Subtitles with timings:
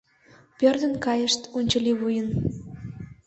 [0.57, 2.29] Пӧрдын кайышт унчыливуйын...